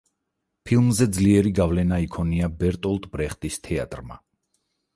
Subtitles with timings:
[0.69, 4.21] ფილმზე ძლიერი გავლენა იქონია ბერტოლტ ბრეხტის თეატრმა.